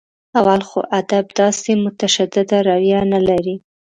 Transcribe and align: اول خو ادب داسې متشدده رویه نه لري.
اول 0.39 0.61
خو 0.69 0.79
ادب 0.99 1.25
داسې 1.41 1.71
متشدده 1.83 2.57
رویه 2.69 3.01
نه 3.11 3.19
لري. 3.27 3.55